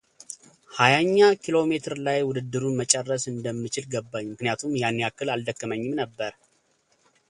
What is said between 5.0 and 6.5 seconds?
ያክል አልደከመኝም ነበር።